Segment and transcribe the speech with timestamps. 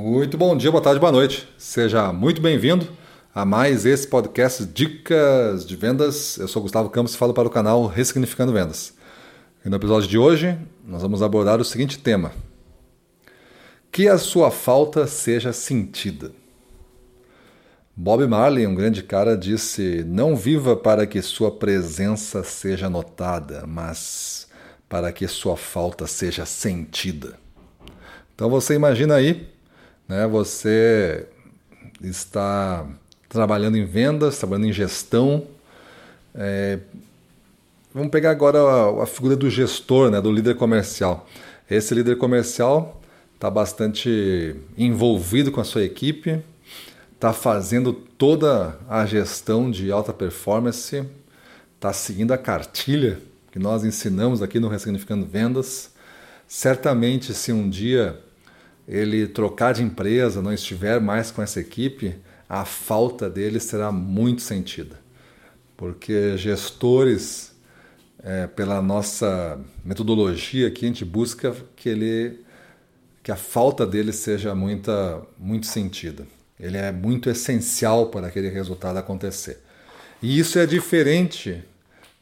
[0.00, 1.48] Muito bom dia, boa tarde, boa noite.
[1.58, 2.86] Seja muito bem-vindo
[3.34, 6.38] a mais esse podcast Dicas de Vendas.
[6.38, 8.94] Eu sou Gustavo Campos e falo para o canal Ressignificando Vendas.
[9.64, 10.56] E no episódio de hoje,
[10.86, 12.30] nós vamos abordar o seguinte tema:
[13.90, 16.30] Que a sua falta seja sentida.
[17.96, 24.46] Bob Marley, um grande cara, disse: Não viva para que sua presença seja notada, mas
[24.88, 27.36] para que sua falta seja sentida.
[28.32, 29.57] Então você imagina aí
[30.08, 30.26] né?
[30.26, 31.26] Você
[32.02, 32.86] está
[33.28, 35.46] trabalhando em vendas, trabalhando em gestão.
[36.34, 36.78] É...
[37.92, 40.20] Vamos pegar agora a, a, figura do gestor, né?
[40.20, 41.28] do líder comercial.
[41.70, 43.00] Esse líder comercial
[43.34, 46.40] está bastante envolvido com a sua equipe,
[47.14, 51.04] está fazendo toda a gestão de alta performance,
[51.74, 53.20] está seguindo a cartilha
[53.52, 55.90] que nós ensinamos aqui no Ressignificando Vendas.
[56.46, 58.18] Certamente, se um dia
[58.88, 62.16] ele trocar de empresa, não estiver mais com essa equipe,
[62.48, 64.98] a falta dele será muito sentida.
[65.76, 67.54] Porque gestores,
[68.22, 72.40] é, pela nossa metodologia aqui, a gente busca que ele
[73.22, 76.26] que a falta dele seja muita, muito sentida.
[76.58, 79.62] Ele é muito essencial para aquele resultado acontecer.
[80.22, 81.62] E isso é diferente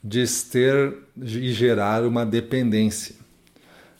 [0.03, 3.15] de ter e gerar uma dependência.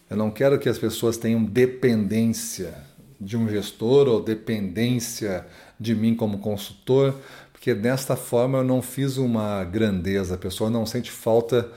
[0.09, 2.75] Eu não quero que as pessoas tenham dependência
[3.21, 5.47] de um gestor ou dependência
[5.81, 7.15] de mim como consultor,
[7.53, 10.35] porque desta forma eu não fiz uma grandeza.
[10.35, 11.69] A pessoa não sente falta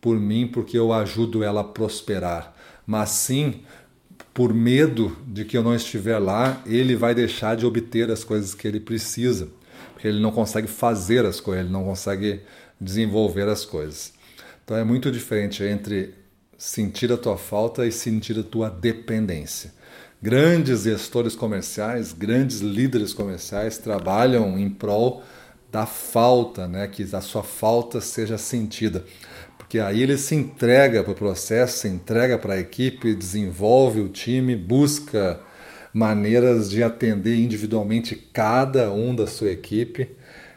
[0.00, 2.54] por mim porque eu ajudo ela a prosperar,
[2.86, 3.62] mas sim
[4.32, 8.54] por medo de que eu não estiver lá, ele vai deixar de obter as coisas
[8.54, 9.48] que ele precisa,
[9.92, 12.40] porque ele não consegue fazer as coisas, ele não consegue
[12.80, 14.12] desenvolver as coisas.
[14.64, 16.14] Então é muito diferente entre
[16.62, 19.72] sentir a tua falta e sentir a tua dependência.
[20.22, 25.24] Grandes gestores comerciais, grandes líderes comerciais trabalham em prol
[25.72, 26.86] da falta, né?
[26.86, 29.04] que a sua falta seja sentida.
[29.58, 34.08] Porque aí ele se entrega para o processo, se entrega para a equipe, desenvolve o
[34.08, 35.40] time, busca
[35.92, 40.10] maneiras de atender individualmente cada um da sua equipe,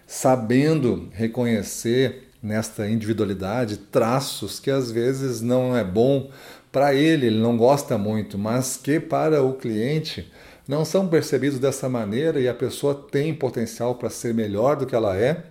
[0.06, 6.29] sabendo reconhecer nesta individualidade traços que às vezes não é bom
[6.72, 10.31] para ele, ele não gosta muito, mas que para o cliente
[10.67, 14.94] não são percebidos dessa maneira e a pessoa tem potencial para ser melhor do que
[14.94, 15.44] ela é,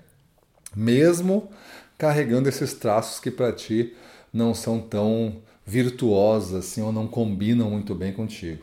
[0.77, 1.51] mesmo
[1.99, 3.95] carregando esses traços que para ti
[4.33, 8.63] não são tão virtuosos assim ou não combinam muito bem contigo.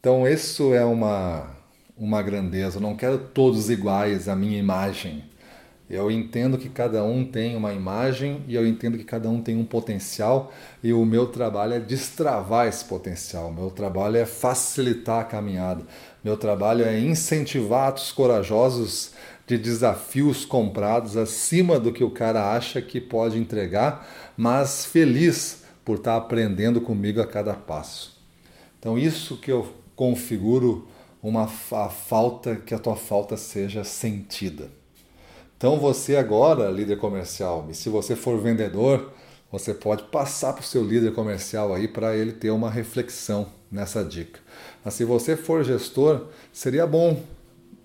[0.00, 1.46] Então, isso é uma,
[1.96, 2.78] uma grandeza.
[2.78, 5.24] Eu não quero todos iguais à minha imagem.
[5.90, 9.56] Eu entendo que cada um tem uma imagem e eu entendo que cada um tem
[9.56, 10.52] um potencial
[10.84, 13.52] e o meu trabalho é destravar esse potencial.
[13.52, 15.82] Meu trabalho é facilitar a caminhada.
[16.22, 19.14] Meu trabalho é incentivar atos corajosos
[19.48, 25.96] de desafios comprados acima do que o cara acha que pode entregar, mas feliz por
[25.96, 28.16] estar aprendendo comigo a cada passo.
[28.78, 30.86] Então isso que eu configuro
[31.20, 34.79] uma a falta que a tua falta seja sentida.
[35.60, 39.12] Então você agora, líder comercial, e se você for vendedor,
[39.52, 44.02] você pode passar para o seu líder comercial aí para ele ter uma reflexão nessa
[44.02, 44.40] dica.
[44.82, 47.22] Mas se você for gestor, seria bom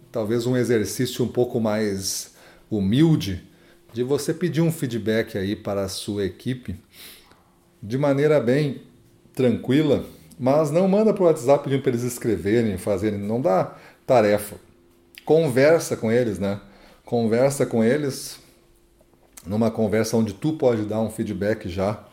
[0.10, 2.34] talvez um exercício um pouco mais
[2.72, 3.44] humilde
[3.92, 6.78] de você pedir um feedback aí para a sua equipe
[7.84, 8.84] de maneira bem
[9.34, 10.06] tranquila,
[10.40, 13.76] mas não manda para o WhatsApp pedindo para eles escreverem, fazerem, não dá
[14.08, 14.56] tarefa.
[15.26, 16.62] Conversa com eles, né?
[17.06, 18.40] Conversa com eles,
[19.46, 22.04] numa conversa onde tu pode dar um feedback já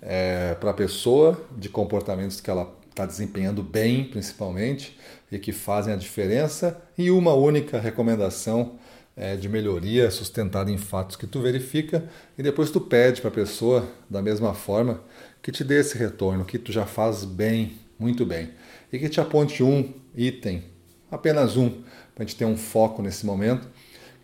[0.00, 4.96] é, para a pessoa de comportamentos que ela está desempenhando bem, principalmente,
[5.32, 8.78] e que fazem a diferença, e uma única recomendação
[9.16, 12.04] é, de melhoria sustentada em fatos que tu verifica,
[12.36, 15.00] e depois tu pede para a pessoa, da mesma forma,
[15.42, 18.50] que te dê esse retorno, que tu já faz bem, muito bem,
[18.92, 20.62] e que te aponte um item,
[21.10, 21.70] apenas um,
[22.14, 23.66] para a gente ter um foco nesse momento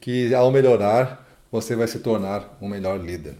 [0.02, 3.36] que ao melhorar, você vai se tornar um melhor líder.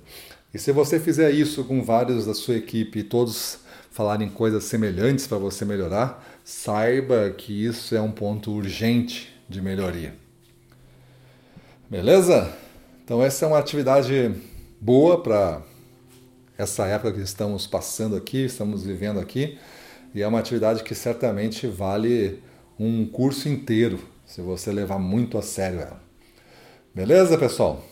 [0.55, 3.59] E se você fizer isso com vários da sua equipe e todos
[3.91, 10.14] falarem coisas semelhantes para você melhorar, saiba que isso é um ponto urgente de melhoria.
[11.91, 12.56] Beleza?
[13.05, 14.32] Então essa é uma atividade
[14.81, 15.62] boa para
[16.56, 19.59] essa época que estamos passando aqui, estamos vivendo aqui,
[20.14, 22.41] e é uma atividade que certamente vale
[22.79, 26.12] um curso inteiro, se você levar muito a sério ela.
[26.94, 27.82] Beleza, pessoal?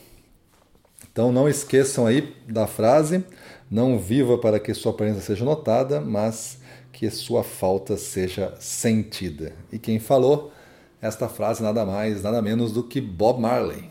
[1.11, 3.25] Então não esqueçam aí da frase:
[3.71, 6.59] não viva para que sua aparência seja notada, mas
[6.93, 9.55] que sua falta seja sentida.
[9.73, 10.53] E quem falou
[11.01, 13.91] esta frase nada mais, nada menos do que Bob Marley.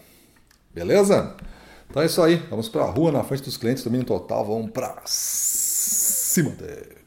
[0.71, 1.35] Beleza?
[1.89, 2.35] Então é isso aí.
[2.47, 4.45] Vamos para a rua na frente dos clientes, domínio total.
[4.45, 6.97] Vamos para cima dele.